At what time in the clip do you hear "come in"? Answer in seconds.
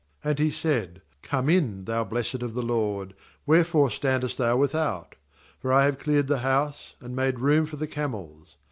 1.21-1.85